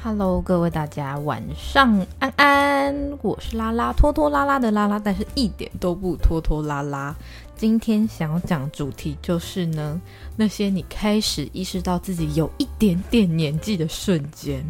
[0.00, 7.12] Hello，各位大家晚上安安，我是拉拉，拖拖拉拉的拉拉，但是一点都不拖拖拉拉。
[7.56, 10.00] 今天想要讲主题就是呢，
[10.36, 14.64] 那些你开始意识到自己有一点点年纪的瞬间。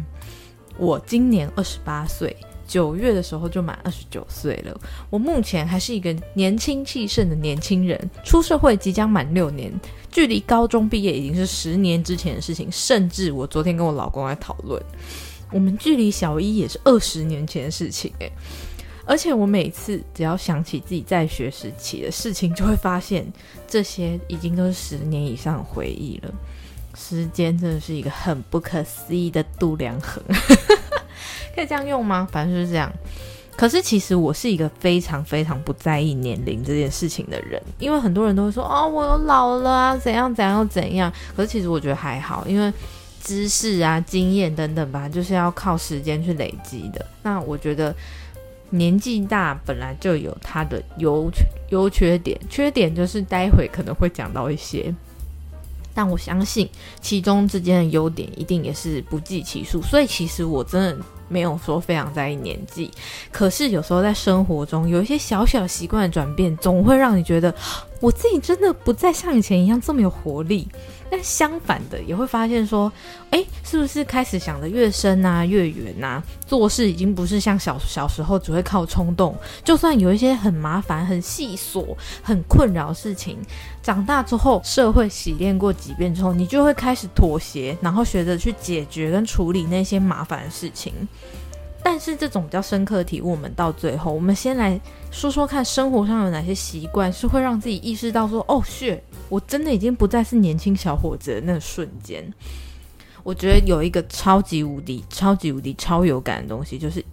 [0.79, 2.35] 我今年二十八岁，
[2.69, 4.79] 九月的时候就满二十九岁了。
[5.09, 9.73] 我目前还是一个年轻气盛的年轻人，出社会即将满六年，
[10.11, 12.71] 距离高中毕业已经是十年之前的事情。
[12.71, 14.79] 甚至我昨天跟我老公在讨论，
[15.51, 18.31] 我们距离小一也是二十年前的事情诶。
[19.05, 23.25] 而且我每次只要想起自己在学时期的事情，就会发现
[23.67, 26.31] 这些已经都是十年以上回忆了。
[26.93, 30.23] 时间真的是一个很不可思议的度量衡，
[31.59, 32.27] 可以这样用吗？
[32.31, 32.91] 反正就是这样。
[33.57, 41.11] 可是其实我是一个非常非常不在意年龄这件事情的人，因为很多人都会说哦，我又老了啊，怎样怎样又怎样。
[41.35, 42.71] 可是其实我觉得还好，因为
[43.21, 47.05] 知识啊、经验等等吧，就是要靠时间去累积的。
[47.21, 47.93] 那我觉得。
[48.71, 51.27] 年纪大本来就有它的优
[51.69, 54.93] 优缺点，缺点就是待会可能会讲到一些，
[55.91, 56.69] 但我相信
[57.01, 62.91] 其中之间的优点一定也是不计其数，所以其实我真的没有说非常在意年纪，
[63.31, 67.53] 可是有时候在生活中有一些小小习惯的转变，总会让你觉得
[67.99, 70.67] 我自己真的不再像以前一样这么有活力。
[71.11, 72.91] 但相反的，也会发现说，
[73.31, 76.21] 哎，是不是开始想的越深啊，越远啊？
[76.45, 83.39] 做事已经不是像小小时候只会靠冲动，就算有一些很麻烦、很细琐、很困扰的事情，
[83.81, 90.93] 长大之后社会洗练过几遍之后，你就会开始妥协，然后学着去解决跟处理那些麻烦的事情。
[91.83, 94.79] 但是这种比较深刻的体悟，我们到最后，我们先来
[95.11, 102.31] 说说看，生活上有哪些习惯是会让自己意识到说，哦，血，我真的已经不再是年轻小伙子的那瞬间。
[103.23, 107.03] 我觉得有一个超级无敌、超级无敌、超有感的东西，就是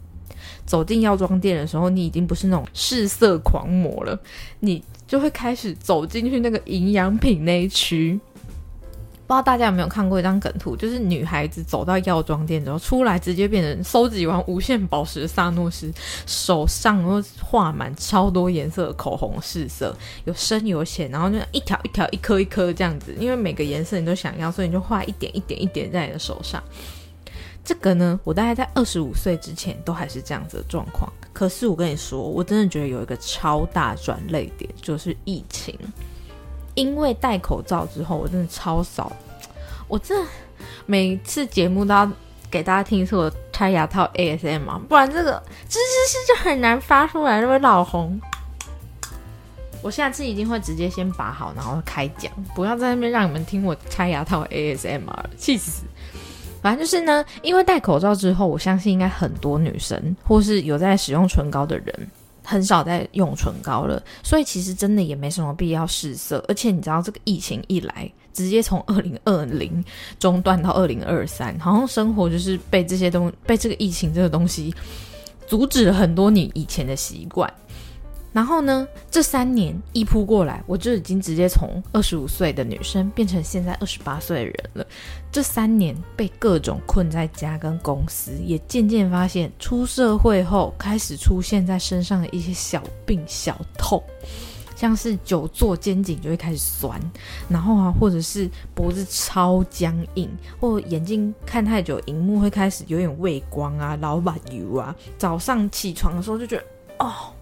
[0.65, 4.19] 走进药妆店的时候，你已经不是那种试色狂魔了，
[4.61, 8.19] 你就会开始走进去那个营养品那一区。
[9.27, 15.93] 不知道大家有没有看过一张梗图，就是女孩子走到药妆店之后出来，直接变成收集完无限宝石的萨诺斯，
[16.27, 19.93] 手上都画满超多颜色的口红试色，
[20.27, 26.63] 有深有浅，然后就一条一条、一颗一颗这样子，因为每个颜色你都想要，所以你就画一点一点一点在你的手上。
[27.65, 35.77] 这个呢，我大概在二十五岁之前都还是这样子的状况，可是我跟你说，我真的觉得有一个超大转泪点，就是疫情。
[36.77, 39.11] 因为戴口罩之后，我真的超少。
[39.89, 40.15] 我这
[40.85, 42.09] 每次节目都要
[42.49, 48.21] 给大家听一次我拆牙套 ASMR，，不然这个吱吱吱就很难发出来，就会老红。
[49.83, 55.85] 我下次一定会直接先拔好，然后开讲，不要在那边让你们听我拆牙套 ASMR，气死。
[56.61, 62.11] 反正就是呢，因为戴口罩之后，我相信应该很多女生或是有在使用唇膏的人。
[62.47, 66.43] 很少再用唇膏了，所以其实真的也没什么必要试色。
[66.47, 69.85] 而且你知道，这个疫情一来，直接从二零二零
[70.21, 74.73] 中断到二零二三，好像生活就是被这些东被这个疫情这个东西
[75.49, 77.53] 阻止了很多你以前的习惯。
[78.37, 78.87] 然后呢？
[79.11, 84.87] 这三年一扑过来，我就已经直接从二十五岁的女生变成现在二十八岁的人了。
[85.33, 94.05] 这三年被各种困在家跟公司，也渐渐发现出社会后开始出现在身上的一些小病小痛，
[94.77, 97.01] 像是久坐肩颈就会开始酸，
[97.49, 100.29] 然后啊，或者是脖子超僵硬，
[100.61, 104.95] 或眼睛看太久荧幕会开始有点畏光啊、老板油啊。
[105.17, 106.65] 早上起床的时候就觉得
[106.99, 107.33] 哦。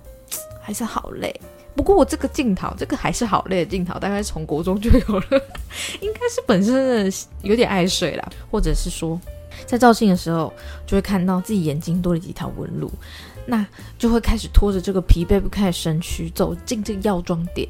[0.67, 1.39] 还是好累，
[1.77, 5.27] 不过我这个镜头，这个还是好累的镜头，大概从国中就有了，
[6.01, 9.21] 应该是本身的有点爱睡啦，或者是说
[9.67, 10.51] 在照镜的时候
[10.87, 12.91] 就会看到自己眼睛多了几条纹路，
[13.45, 13.67] 那
[13.99, 17.69] 就会开始拖着这个疲惫不堪的身躯走进这个药妆店，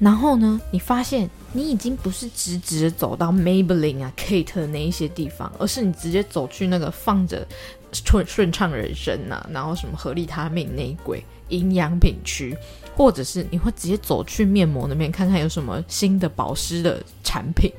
[0.00, 7.46] 然后呢，你发现你已经不是直直的走到 Maybelline 啊、Kate 那一些地方，而是你直接走去那个放着
[7.92, 11.24] 顺顺畅人生呐，然后什么合利他命那一柜。
[11.48, 12.56] 营养品区，
[12.96, 17.72] 或者是你会直接走去面膜那边看看有什么新的保湿的产品，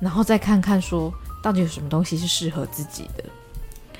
[0.00, 1.12] 然后再看看说
[1.42, 3.24] 到底有什么东西是适合自己的。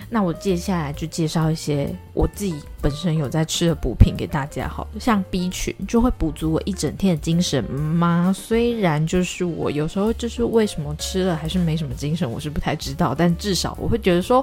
[0.09, 8.33] 那我接下来就介绍一些我自己本身有在吃的补品给大家，好像 B 群就会补足我一整天的精神吗？
[8.35, 14.43] 虽然就是我有时候就是为什么吃了还是没什么精神，我是不太知道，但至少我会觉得说。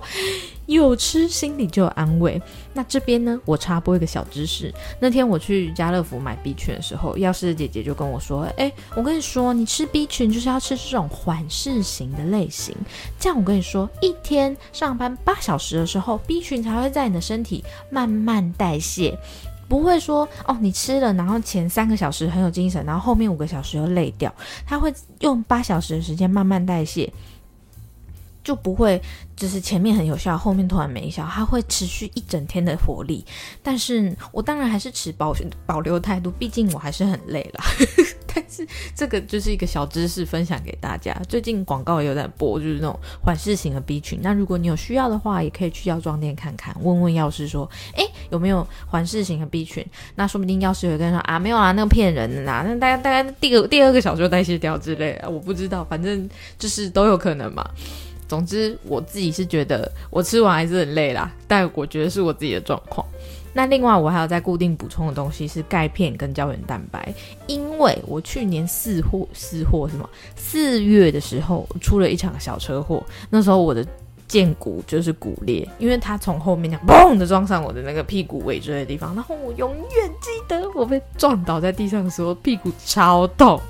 [0.65, 2.41] 有吃心里就有安慰。
[2.73, 4.73] 那这边呢，我插播一个小知识。
[4.97, 12.73] 那天我去家乐福买 B 群的时候，药师姐姐就跟我说：“哎，我跟你说，你吃 B 群就是要吃这种缓释型的类型。
[13.19, 19.17] 这样我跟你说，一天上班八小时的时候，B 群才会在你的身体慢慢代谢，
[19.67, 24.33] 不会说哦，你吃了，然后前三个小时很有精神，然后后面五个小时又累掉。
[24.65, 27.11] 它会用八小时的时间慢慢代谢。”
[28.43, 29.01] 就不会，
[29.35, 33.25] 就是前面很有效，后面突然没效，它会持续一整天的活力。
[33.61, 35.33] 但是我当然还是持保
[35.65, 37.63] 保留态度，毕竟我还是很累了。
[38.35, 41.13] 但是这个就是一个小知识分享给大家。
[41.29, 44.19] 最近广告也有在播，就是那种缓释型的 B 群。
[44.23, 49.85] 那如果你有需要的话，也可以去药妆店看看，问问药师说，哎，有没有缓释型的 B 群？
[50.15, 57.63] 那说不定药师有跟说啊，没有啊，那个骗人的啦，那大概大概第二第二个小时就代谢掉之类，我不知道，反正就是都有可能嘛。
[58.33, 63.05] 总之，我自己是觉得我吃完还是很累啦，但我觉得是我自己的状况。
[63.53, 67.13] 那另外，我还有在固定补充的东西是钙片跟胶原蛋白，
[67.45, 73.85] 因为我去年四货四货什么四月的时候出了一场小车祸，那时候我的
[74.27, 83.61] 剑骨就是骨裂，因为它从后面这样嘣的撞上我的那个屁股尾椎的地方，然后我永远记得我被撞倒在地上的时候，屁股超痛。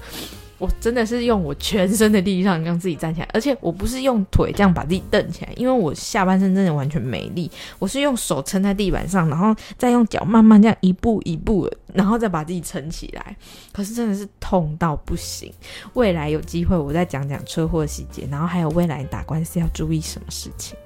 [0.64, 7.52] 我真的是用我全身的力量让自己站起来，而且我不是用腿这样把自己蹬起来，因为我下半身真的完全没力。
[7.80, 13.36] 我是用手撑在地板上，然后再用脚慢慢这样一步一步，然后再把自己撑起来。
[13.74, 15.52] 可是真的是痛到不行。
[15.96, 20.78] 未来有机会我再讲讲车祸细节，然后还有未来打官司要注意什么事情。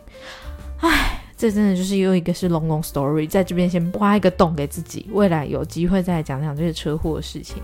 [0.79, 7.61] 唉，这真的就是又一个是龙龙 story，在这边先挖一个洞给自己，未来有机会再讲讲这些车祸的事情。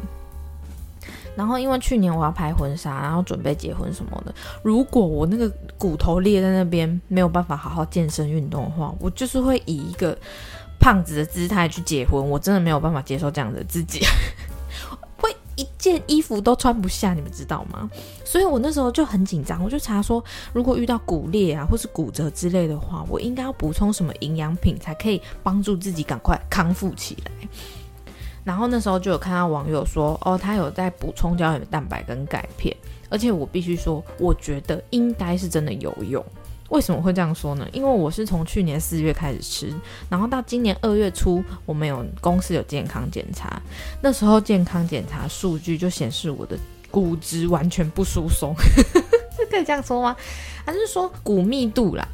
[1.35, 4.33] 然后，因为去年我要拍婚纱，然后准备结婚什么的。
[4.61, 10.17] 如果我那个骨头裂在那边，没有办法好好健身运动的话，我就是会以一个
[10.79, 12.29] 胖子的姿态去结婚。
[12.29, 13.99] 我真的没有办法接受这样的自己，
[15.17, 17.89] 会一件衣服都穿不下，你们知道吗？
[18.23, 27.31] 所以我那时候就很紧张，我就查说，如果遇到骨裂啊，或是骨折之类的话，我应该要补充什么营养品才可以帮助自己赶快康复起来。
[28.43, 32.75] 然后那时候就有看到网友说，哦，他有在补充胶原蛋白跟钙片，
[33.09, 36.23] 而且我必须说，我觉得应该是真的有用。
[36.69, 37.67] 为什么会这样说呢？
[37.71, 39.73] 因为我是从去年四月开始吃，
[40.09, 43.61] 然后到今年二月初，我们有公司有健康检查，
[44.01, 46.57] 那时候健康检查数据就显示我的
[46.89, 48.55] 骨质完全不疏松，
[49.37, 50.15] 这 可以这样说吗？
[50.65, 52.07] 还是说骨密度啦？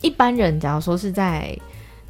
[0.00, 1.58] 一般人假如说是在。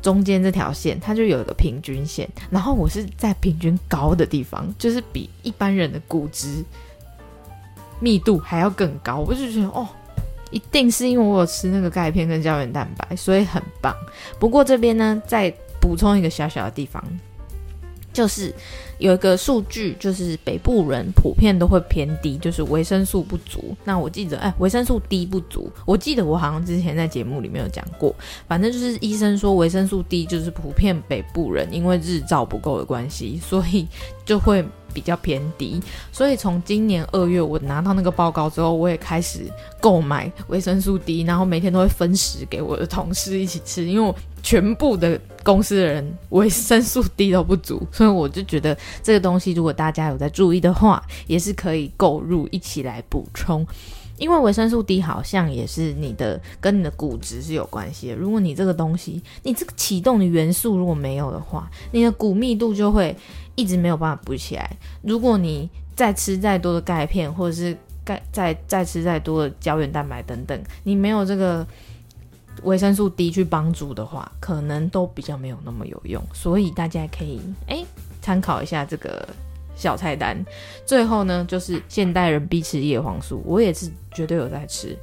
[0.04, 6.62] 中间这条线，它就有一个平均线，然后我是在平均高的地方，就是比一般人的骨质
[8.00, 9.88] 密度还要更高，我就觉得哦，
[10.50, 13.96] 一定是因为我有吃那个钙片跟胶原蛋白，所以很棒。
[14.38, 17.02] 不过这边呢，再补充一个小小的地方。
[18.12, 18.54] 就是
[18.98, 23.76] 有一个数据，就是北部人普遍都会偏低，就是维生素不足。
[23.84, 28.14] 那我记得，哎，维生素 D 不足，我记得我好像之前在节目里面有讲过。
[28.46, 33.86] 反正就是医生说维生素 D 就是普遍北部人因为日照不够的关系，所以
[34.24, 35.80] 就会比较偏低。
[36.12, 39.40] 所以从今年二月我拿到那个报告之后，我也开始
[39.80, 44.14] 购买维生素 D，然后每天都会分食给我的同事一起吃，因为我。
[44.44, 53.66] 全部的公司的人维生素 D 都不足，所以我就觉得这个东西，如果大家有在注意的话，也是可以购入一起来补充。
[54.16, 58.14] 因为维生素 D 好像也是你的跟你的骨质是有关系的。
[58.14, 63.16] 如果你这个东西，你这个启动的元素如果没有的话，你的骨密度就会
[63.56, 64.76] 一直没有办法补起来。
[65.02, 71.66] 如果你再吃再多的钙片，或者是钙再再吃再多的胶原蛋白等等，你没有这个。
[72.62, 77.84] 维生素 D 去帮助的话，可能都比较没有那么有用，所以大家可以哎
[78.24, 79.28] 参考一下这个
[79.76, 80.34] 小菜单。
[80.86, 84.96] 最后呢，就是现代人必吃叶黄素，我也是绝对有在吃。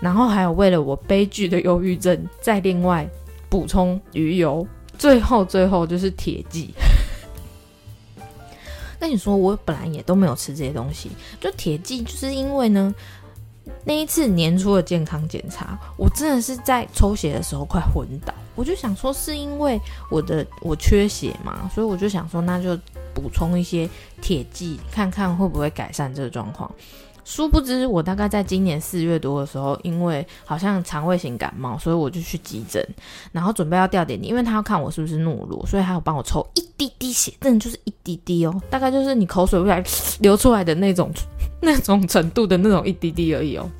[0.00, 3.04] 然后还有为了我悲剧的忧郁症，再另外
[3.48, 4.64] 补充鱼油。
[4.96, 6.72] 最后最后就是铁剂。
[9.00, 12.94] 跟你说，我本来也都没有吃这些东西，就铁剂，就是因为呢。
[13.82, 18.34] 那一次年初的健康检查，我真的是在抽血的时候快昏倒。
[18.54, 19.80] 我就想说，是因为
[20.10, 22.76] 我的我缺血嘛，所以我就想说，那就
[23.14, 23.88] 补充一些
[24.20, 26.70] 铁剂，看看会不会改善这个状况。
[27.26, 32.86] 殊不知，我大概在今年四月多的时候，因为好像肠胃型感冒，所以我就去急诊，
[33.32, 39.82] 然后准备要吊点滴，因为他要看我是不是懦弱，所以他有帮我抽一滴滴血，真的就是一滴滴哦，大概就是你口水未来
[40.20, 41.10] 流出来的那种
[41.62, 43.70] 那种程度的那种一滴滴而已哦。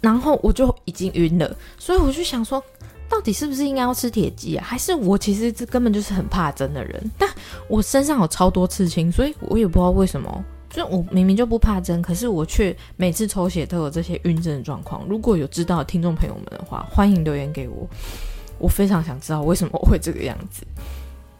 [0.00, 2.62] 然后我就已经晕了，所以我就想说，
[3.08, 4.64] 到底是不是应该要吃铁剂啊？
[4.66, 7.10] 还是我其实这根本就是很怕针的人？
[7.18, 7.28] 但
[7.68, 10.44] 我身上有超多刺青，所以我也不知道为什么。
[10.70, 15.04] 就我明明就不怕针，可是我却每次抽血都有这些晕针的状况。
[15.08, 17.88] 如果有知道听众朋友们的话，欢迎留言给我，
[18.56, 20.62] 我非常想知道为什么会这个样子。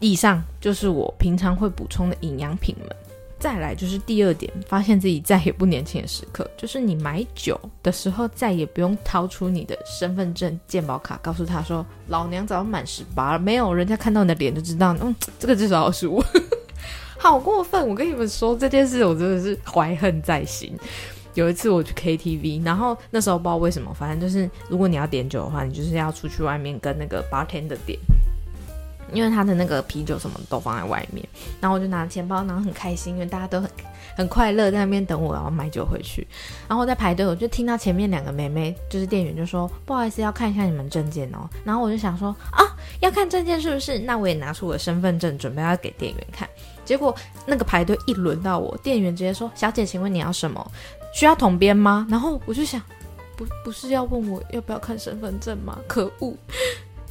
[0.01, 2.95] 以上就是我平常会补充的营养品们。
[3.41, 16.23] 再来就是第二点，发现自己再也不年轻的时刻，就是你买酒的时候再也不用掏出你的身份证、健保卡，告诉他说：“老娘早满十八了。”没有，人家看到你的脸就知道，嗯，这个至少是我。
[17.17, 17.87] 好过分！
[17.87, 20.77] 我跟你们说这件事，我真的是怀恨在心。
[21.33, 27.97] 有一次我去 KTV，然后那时候不知道为什么，反正就是如果你要点酒的话，你就是要出去外面跟那个 bartender 点，
[29.11, 31.27] 因为他的那个啤酒什么都放在外面。
[31.59, 33.69] 然后我就拿钱包，然后很开心，因为大家都很
[34.17, 36.27] 很快乐在那边等我，然后买酒回去。
[36.67, 42.61] 然后我在排队，我就听到前面两个妹妹，就是店员就说：“不好意思，要看一下你们证件哦。”然后我就想说：“啊，
[42.99, 43.99] 要看证件是不是？
[43.99, 46.47] 那我也拿出我的身份证，准备要给店员看。”
[46.83, 47.15] 结果
[47.45, 50.71] 那个排队一轮到我，店员直接说：“小姐，请问你要什么？
[51.13, 52.81] 需要统编吗？”然后我就想，
[53.37, 55.77] 不不是要问我要不要看身份证吗？
[55.87, 56.35] 可恶，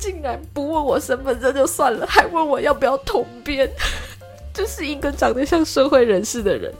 [0.00, 3.70] 竟然不问我身份证就算了，还问我要不要统编，
[4.52, 6.72] 就是一个长得像社会人士的人。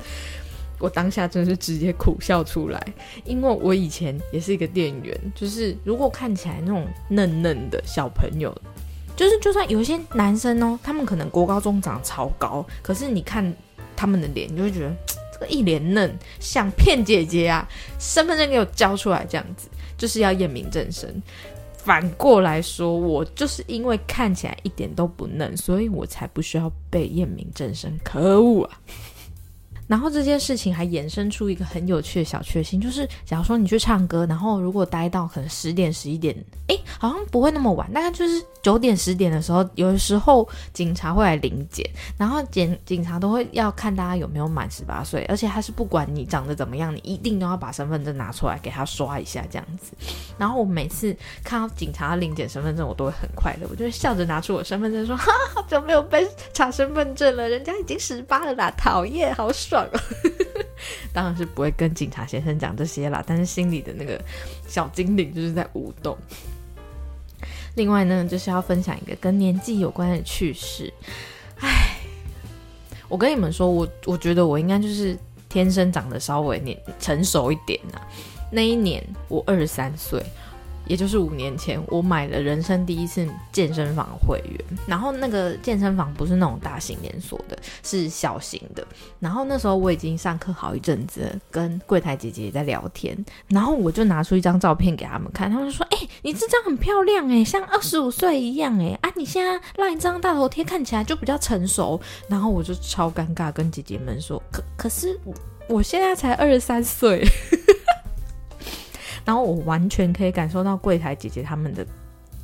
[0.78, 2.82] 我当下真是直接苦笑出来，
[3.24, 8.56] 因为我以前也是一个店员，就是如果看起来那种嫩嫩的小朋友。
[9.16, 13.54] 就是，就算有一些男生哦，他们可能国高中长超高，可是你看
[13.94, 14.96] 他们的脸，你就会觉得
[15.30, 17.68] 这个一脸嫩，想骗姐姐啊！
[17.98, 21.22] 身份证给我交出来，这样子就是要验明正身。
[21.82, 27.98] 反过来说，我就是因为看起来一点都不嫩，所以我才不需要被验明正身。
[28.04, 28.80] 可恶啊！
[29.90, 36.32] 然后这件事情还衍生出一个很有趣的小确幸，就是假如说你去唱歌，然后如果待到可能十点十一点，
[36.68, 41.84] 哎，好像不会那么晚，大概就是九点十点的时候，有的时候警察会来临检，
[42.16, 49.92] 然后检警察都会要看大家有没有满十八岁，而且他是不管你长得怎么样，你一定都要把身份证拿出来给他刷一下这样子。
[50.38, 59.79] 然后我每次看到警察临检身份证，我都会很快乐，我就会笑着拿出我身份证说：“哈，好久没有被查身份证了，人家已经十八了啦，讨厌，好爽。”
[61.12, 64.20] 当然是不会跟警察先生讲这些啦，但是心里的那个
[64.66, 66.16] 小精灵就是在舞动。
[67.76, 70.92] 另外呢，就是要分享一个跟年纪有关的趣事。
[71.60, 71.96] 唉，
[73.08, 75.16] 我跟你们说，我我觉得我应该就是
[75.48, 78.00] 天生长得稍微年成熟一点呐。
[78.50, 80.22] 那一年我二十三岁。
[80.90, 88.84] 也就是五年前，我买了人生第一次健身房会员，然后那个健身房不是那种大型连锁的，是小型的。
[89.20, 93.16] 然后那时候我已经上课好一阵子，跟柜台姐姐在聊天，
[93.46, 105.16] 然后我就拿出一张照片给他们看，他们就说：“哎，你这张很漂亮哎，像二十五岁一样哎，啊，你现在让一张大头贴看起来就比较成熟。”然后我就超尴尬，跟姐姐们说：“可可是
[105.68, 107.24] 我现在才二十三岁。”
[109.24, 111.86] 然后我完全可以感受到柜台姐姐他们的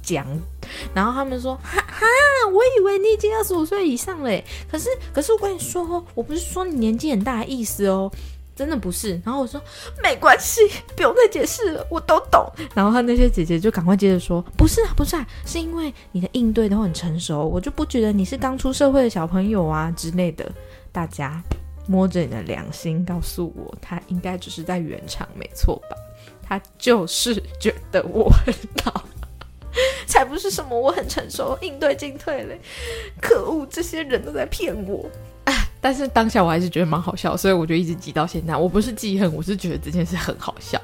[0.02, 0.26] 讲，
[0.94, 2.06] 然后他们说哈哈，
[2.52, 4.30] 我以为你已经二十五岁以上了，
[4.70, 8.10] 可是可是我跟你说，我不是说你年纪很大的意思哦，
[8.54, 9.20] 真的不是。
[9.24, 9.60] 然后我说
[10.02, 10.60] 没关系，
[10.94, 12.48] 不用再解释了，我都懂。
[12.74, 20.50] 然后他那些姐姐就赶快接着说，不是啊，不是啊，是因为你的应对都很成熟，我就不觉得你是刚出社会的小朋友啊之类的。
[20.92, 21.42] 大家
[21.86, 25.96] 摸着你的良心告诉我，他应该只是在圆场，没错吧？
[26.48, 29.02] 他就是觉得我很老，
[30.06, 32.60] 才不是什么我很成熟，应对进退嘞！
[33.20, 35.08] 可恶，这些人都在骗我！
[35.80, 38.56] 但是当下我还是觉得蛮好笑，所以我就一直记到现在。
[38.56, 40.80] 我不是记恨，我是觉得这件事很好笑。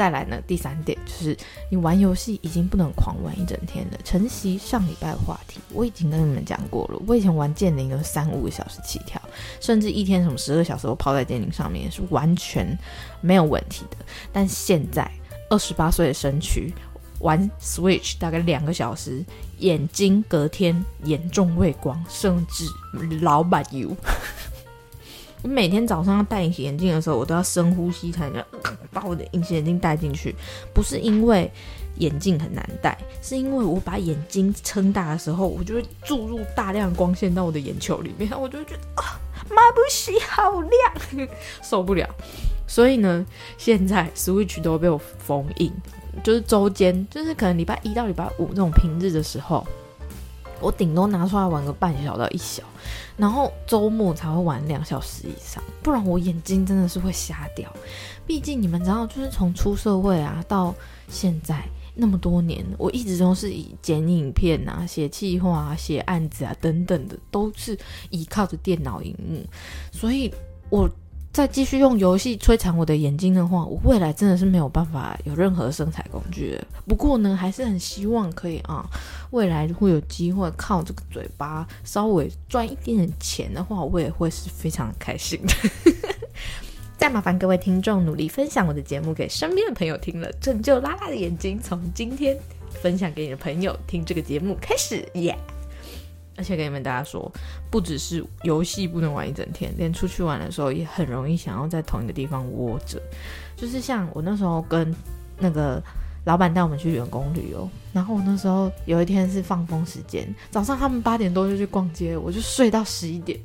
[0.00, 1.36] 再来呢，第三点就是
[1.68, 3.98] 你玩游戏已经不能狂玩一整天了。
[4.02, 9.20] 晨曦上礼拜的话题我已经跟你们讲过了，我以前玩剑灵有三五个小时起跳，
[9.60, 12.66] 甚至一天什么十二小时都泡在剑灵上面是完全
[13.20, 13.98] 没有问题的。
[14.32, 15.06] 但现在
[15.50, 16.72] 二十八岁的身躯
[17.18, 19.22] 玩 Switch 大概两个小时，
[19.58, 22.64] 眼睛隔天严重畏光，甚至
[23.20, 23.94] 老板油。
[25.42, 28.44] 我每天早上要戴隐形眼镜的时候，我都要深呼吸才能
[28.92, 30.34] 把我的隐形眼镜戴进去。
[30.74, 31.50] 不是因为
[31.96, 39.18] 眼镜很难戴，是因为我把眼睛撑大的时候，我就会注入大量光线到我的眼球里面，我就会觉得啊，
[39.48, 41.28] 妈不洗好亮，
[41.62, 42.08] 受不了。
[42.66, 43.24] 所以呢，
[43.58, 45.72] 现在 Switch 都被我封印，
[46.22, 49.66] 就是周间，就是可能礼拜一到礼拜五这种平日的时候，
[50.60, 52.62] 我顶多拿出来玩个半小到一小，
[53.20, 57.70] 然后周末才会玩两小时以上，不然我眼睛真的是会瞎掉。
[58.26, 60.74] 毕竟你们知道，就是从出社会啊到
[61.08, 61.62] 现在。
[61.92, 67.76] 那么多年，我一直都是以剪影片啊、写计划啊、写案子啊等等的，都是
[68.08, 69.44] 依靠着电脑荧幕。
[69.92, 70.32] 所以，
[70.70, 70.88] 我
[71.32, 76.58] 再继续用游戏摧残我的眼睛的话，我未来真的是没有办法有任何生财工具。
[76.88, 78.84] 不过呢，还是很希望可以啊，
[79.30, 85.54] 未来会有机会靠这个嘴巴稍微赚一点点钱的话，我也会是非常开心的。
[86.98, 91.58] 再麻烦各位听众努力分享我的节目给身边的朋友听了，拯救拉拉的眼睛。
[91.62, 92.36] 从今天
[92.82, 95.38] 分享给你的朋友听这个节目开始，耶！
[96.40, 97.30] 而且跟你们大家说，
[97.70, 102.98] 不只是游戏不能玩一整天，连出去玩的时候也很容易想要在同一个地方窝着。
[103.58, 104.94] 就是像我那时候跟
[105.38, 105.82] 那个
[106.24, 113.38] 老板带我们去员工旅游，然后我那时候有一天是放风时间，早上他们八点多就去逛街，我就睡到十一点。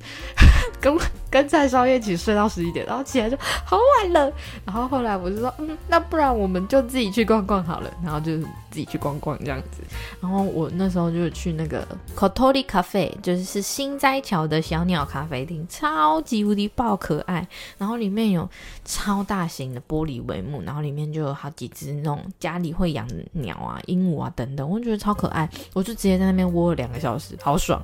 [0.85, 0.95] 跟
[1.31, 4.31] 跟蔡少爷一起睡到十一点，然后起来就好晚了。
[4.63, 7.91] 然后后来我就说，嗯，那不然我们就自己去逛逛好了。
[8.03, 9.81] 然后就自己去逛逛这样子。
[10.21, 17.45] 然后我那时候就去那个 Kotori Cafe，就是是新斋桥的小鸟咖啡厅，超级无敌爆可爱。
[17.79, 18.47] 然后里面有
[18.85, 25.49] 超大型的玻璃帷幕，然后里面就有好几只那种家里会养鸟啊、鹦鹉啊等等，我觉得超可爱。
[25.73, 27.81] 我就直接在那边窝了两个小时，好爽。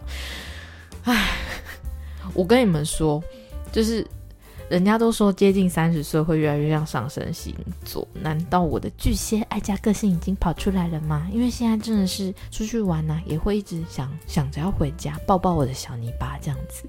[1.04, 1.32] 唉。
[2.34, 3.24] 我跟你们说，
[3.72, 4.06] 就是
[4.70, 11.28] 人家都说接近三十岁会越来越像上升星座，难道我的巨蟹爱家个性已经跑出来了吗？
[11.32, 16.84] 因为现在真的是出去玩呢，也会一直想想着要回家抱抱我的小泥巴这样子。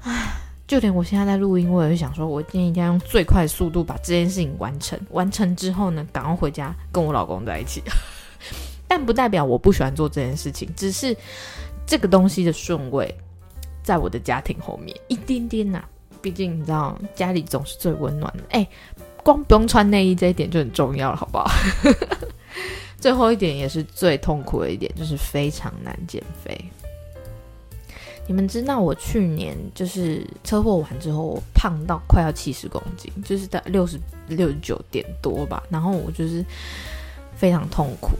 [0.00, 0.32] 唉，
[0.66, 4.98] 就连我现在在录音，我也会想说，我今天一定要用最快速度把这件事情完成。
[5.10, 7.82] 完成之后呢，赶快回家跟我老公在一起。
[8.88, 11.16] 但不代表我不喜欢做这件事情，只是
[11.86, 13.14] 这个东西的顺位。
[13.86, 15.80] 在我的家庭后面一点点呐，
[16.20, 18.42] 毕竟你知道家里总是最温暖的。
[18.50, 18.66] 哎，
[19.22, 21.48] 光不用穿内衣这一点就很重要了，好不好？
[22.98, 26.60] 最后一点也是最痛苦的一点，就是非常难减肥。
[28.26, 36.44] 你们知道我去年就是车祸完之后，我胖到快要七十公斤，就是在六十六十九点多吧，然后我就是
[37.36, 38.16] 非常痛苦。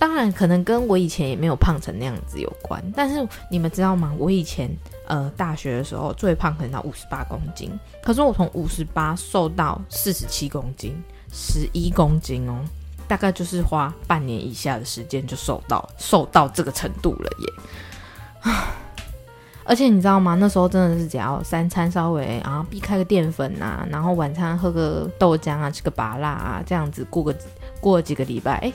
[0.00, 2.82] 当然，可能跟我以前也没有胖成那样子有关。
[2.96, 4.14] 但是你们知道吗？
[4.18, 4.74] 我以前
[5.06, 7.70] 呃大学的时候最胖可能到五十八公斤，
[8.02, 10.96] 可是我从五十八瘦到四十七公斤，
[11.30, 12.64] 十一公斤哦，
[13.06, 18.52] 大概就是花半年以下的时间就瘦到瘦到这个程度了耶！
[19.64, 20.34] 而且你知道吗？
[20.34, 27.36] 那时候真的是只要三餐稍微啊避开个淀粉啊，然后晚餐喝个豆浆啊，吃个拔辣啊，这样子过个
[27.82, 28.72] 过几个礼拜，哎。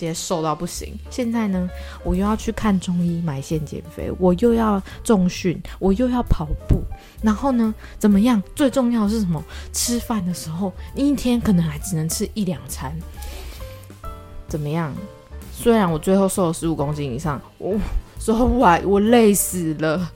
[0.00, 1.68] 接瘦到不行，现在呢，
[2.02, 6.82] 我又要去看中医买线减肥，我又要重训，我又要跑步，
[7.22, 8.42] 然后呢，怎么样？
[8.56, 9.44] 最重要的是什么？
[9.74, 12.98] 吃饭的时候，你一天可能还只能吃一两餐，
[14.48, 14.94] 怎么样？
[15.52, 17.78] 虽然我最后瘦了十五公斤以上，我
[18.18, 20.10] 说我我累死了。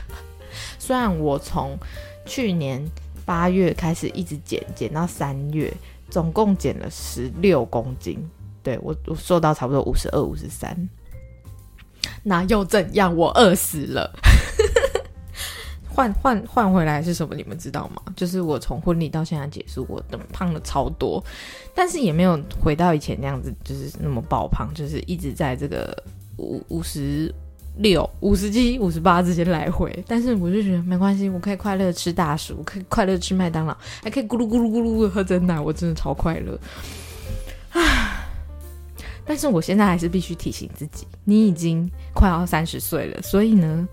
[0.78, 1.78] 虽然我从
[2.24, 2.82] 去年
[3.26, 5.70] 八月开始一直减，减到三月，
[6.08, 8.18] 总共减了十六公斤。
[8.62, 10.76] 对我，我瘦到差不多五十二、五十三，
[12.22, 13.14] 那又怎样？
[13.14, 14.10] 我饿死了。
[15.92, 17.34] 换换换回来是什么？
[17.34, 18.00] 你们知道吗？
[18.14, 21.22] 就是我从婚礼到现在结束，我都胖了超多，
[21.74, 25.94] 但是也没有回到以前那样子，就是那么爆胖，就是一直在这个
[26.38, 27.34] 五五十
[27.78, 29.92] 六、五十七、五十八之间来回。
[30.06, 36.58] 但是我就觉得没关系，我可以快乐吃大薯，可以快乐吃麦当劳，还可以咕噜咕噜咕噜的喝真奶，我真的超快乐。
[39.30, 43.88] 但是我现在还是必须提醒自己，你已经快要三十岁了，所以呢，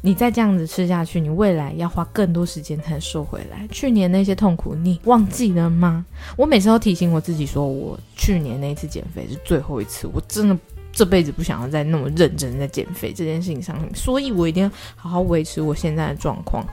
[0.00, 3.68] 你再这样子吃下去，你未来要花更多时间才能瘦回来。
[3.70, 6.04] 去年那些痛苦，你忘记了吗？
[6.36, 10.58] 我每次都提醒我自己，说我去年那一次减肥是最后一次，我真的
[10.90, 16.66] 这辈子不想要再那么认真在减肥这件事情上面，所以我一定要好好维持我现在的状况。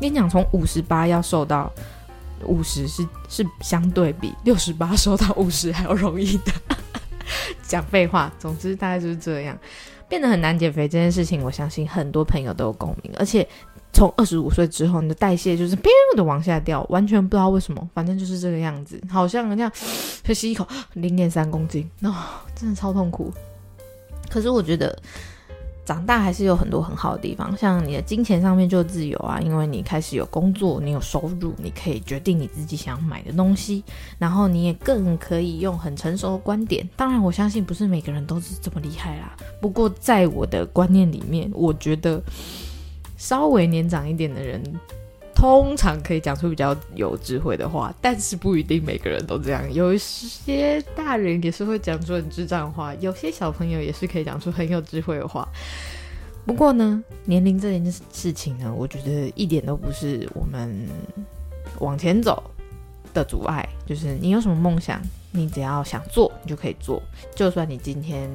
[0.00, 1.72] 跟你讲，从五十八要瘦到
[2.44, 6.52] 五十，是是相对比六十八瘦到五十还要容易的。
[7.66, 9.58] 讲废话，总之大概就是这样，
[10.08, 13.12] 变得很难减肥这件事情，我相信很多朋友都有共鸣。
[13.18, 13.46] 而且
[13.92, 15.76] 从二十五岁之后，你的代谢就是
[16.16, 19.70] 的往下掉，完全不知道为什么，反正就是这个样子，好像人家
[20.22, 22.14] 就吸一口零点三公斤，哦，
[22.54, 23.32] 真的超痛苦。
[24.30, 24.96] 可是我觉得
[25.84, 33.84] 长大还是有很多很好的地方，像你的金钱上面就自由啊，因为你开始有工作，你有收入，你可以决定你自己想买的东西，
[34.18, 36.88] 然后你也更可以用很成熟的观点。
[36.96, 39.36] 当然，我相信不是每个人都是这么厉害啦。
[39.60, 42.22] 不过在我的观念里面，我觉得
[43.16, 44.62] 稍微年长一点的人。
[45.44, 49.70] 通常可以讲出比较有智慧的话，但是不一定每个人都这样。
[49.74, 55.46] 有一些大人也是会讲出很智障的话，有些小朋友也是可以讲出很有智慧的话。
[56.46, 60.88] 不过呢，年龄这件事情呢，我觉得一点都不是我们
[61.78, 62.42] 往前走
[63.12, 63.68] 的阻碍。
[63.84, 64.98] 就是你有什么梦想，
[65.30, 67.02] 你只要想做，你就可以做。
[67.36, 68.30] 就算你今天。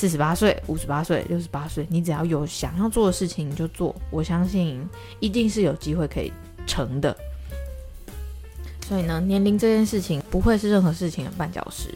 [0.00, 3.94] 四十八岁、五十八岁、六十八岁，你只要有想要做的事情，你就做。
[4.10, 4.82] 我相信
[5.18, 6.32] 一定是有机会可以
[6.66, 7.14] 成的。
[8.88, 11.94] 所以呢，年龄这件事情不会是任何事情的绊脚石，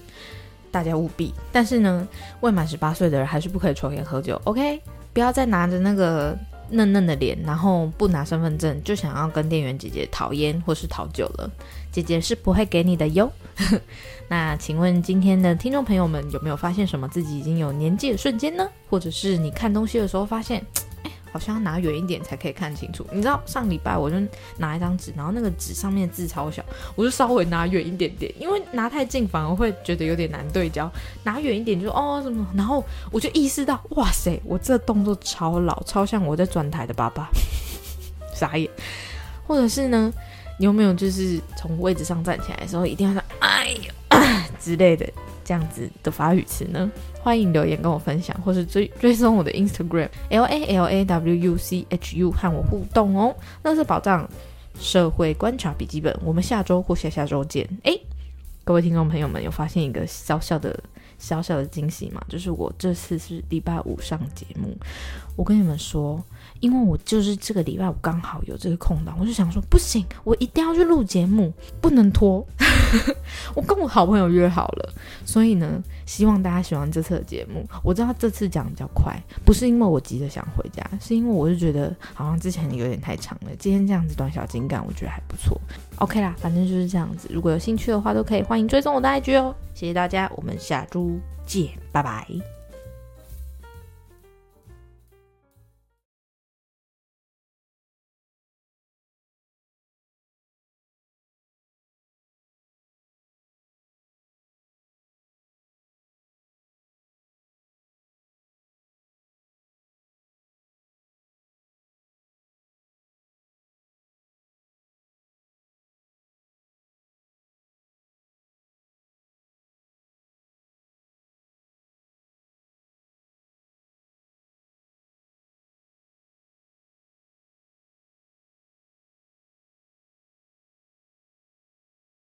[0.71, 1.33] 大家务必。
[1.51, 2.07] 但是呢，
[2.43, 4.39] 未满十八岁的人还是不可以抽烟喝酒。
[4.45, 4.79] OK，
[5.15, 6.37] 不要再拿着那个
[6.71, 11.51] 嫩嫩的脸，然后不拿身份证就想要跟店员姐姐讨烟或是讨酒了。
[11.93, 13.31] 姐姐是不会给你的哟。
[14.29, 18.69] 那请问今天的听众朋友们有没有发现什么自己已经有年纪的瞬间呢？
[18.91, 20.65] 或者是你看东西的时候发现，
[21.35, 23.05] 好像要拿远一点才可以看清楚。
[23.11, 24.17] 你知道上礼拜我就
[24.59, 30.89] 拿一张纸，然后那个纸上面字超小，我就稍微拿远一点点，因为拿太近反而会觉得有点难对焦。
[31.25, 37.29] 拿远一点就哦什么，然后我就意识到，哇塞，我这动作超老，超像我在转台的爸爸，
[38.33, 38.71] 傻眼。
[39.45, 40.13] 或者是呢？
[40.57, 44.19] 你有没有就是从位置上站起来的时候，一定要说“哎呦”
[44.61, 45.05] 之类的
[45.45, 46.89] 这样子的法语词呢？
[47.25, 53.35] 欢迎留言跟我分享，或是追追踪我的 Instagram L A L A W U C H U 和我互动哦。
[53.63, 54.29] 那是宝藏
[54.79, 57.67] 社会观察笔记本，我们下周或下下周见。
[57.85, 57.99] 诶，
[58.63, 60.79] 各位听众朋友们，有发现一个小小的
[61.19, 62.23] 小小的惊喜吗？
[62.29, 64.77] 就是我这次是礼拜五上节目，
[65.35, 66.23] 我跟你们说。
[66.61, 72.45] 因为我就是这个礼拜我刚好有这个空档，我就想说不行，我一定要去录节目，不能拖。
[73.55, 74.93] 我跟我好朋友约好了，
[75.25, 77.67] 所以呢，希望大家喜欢这次的节目。
[77.83, 79.15] 我知道这次讲比较快，
[79.45, 83.51] 不是因为我急着想回家，是因为我就觉得好像之前有点太长了。
[83.59, 85.61] 今天这样子短小精干，我觉得还不错。
[85.97, 87.29] OK 啦，反正就是这样子。
[87.31, 89.55] 如果有兴趣的话，都可以欢迎追踪我的 IG 哦。
[89.75, 91.11] 谢谢大家，我们下周
[91.47, 92.27] 见，拜拜。